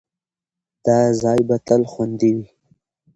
[0.85, 2.47] دا ځای به تل خوندي وي.